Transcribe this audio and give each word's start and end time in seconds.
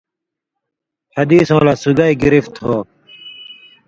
حدیثؤں 1.15 1.61
لا 1.65 1.73
سُگائ 1.83 2.13
گرفت 2.23 2.53
ہو؛ 2.63 2.77